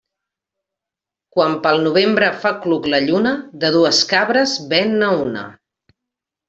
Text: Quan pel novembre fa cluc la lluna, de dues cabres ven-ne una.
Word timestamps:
Quan 1.35 1.53
pel 1.67 1.83
novembre 1.89 2.31
fa 2.45 2.53
cluc 2.65 2.89
la 2.95 3.03
lluna, 3.11 3.37
de 3.65 3.71
dues 3.79 4.01
cabres 4.15 4.59
ven-ne 4.75 5.15
una. 5.29 5.49